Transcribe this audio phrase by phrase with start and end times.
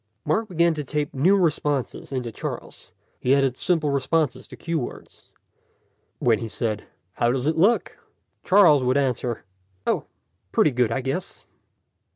[0.25, 2.91] Mark began to tape new responses into Charles.
[3.19, 5.29] He added simple responses to cue words.
[6.17, 7.99] When he said, "How does it look?"
[8.43, 9.43] Charles would answer,
[9.85, 10.05] "Oh,
[10.51, 11.45] pretty good, I guess."